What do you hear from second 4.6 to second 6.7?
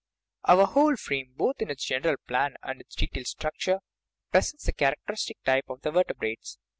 the characteristic type of the vertebrates.